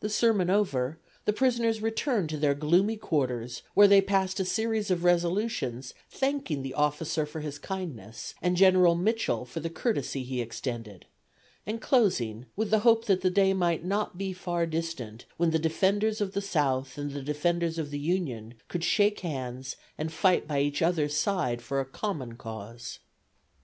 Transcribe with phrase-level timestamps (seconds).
[0.00, 4.90] The sermon over, the prisoners returned to their gloomy quarters, where they passed a series
[4.90, 10.42] of resolutions thanking the officer for his kindness and General Mitchell for the courtesy he
[10.42, 11.06] extended,
[11.64, 15.58] and closing with the hope that the day might not be far distant when the
[15.58, 20.46] defenders of the South and the defenders of the Union could shake hands and fight
[20.46, 22.98] by each other's side for a common cause.